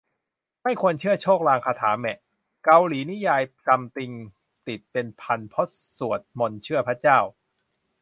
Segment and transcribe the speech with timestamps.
[0.63, 2.17] ไม่ควรเชื่อโชคลางคาถาแมะ
[2.63, 4.11] เกาหลีนิกายซัมติง
[4.67, 7.19] ติดเป็นพันเพราะสวดมนต์เชื่อพระเจ้า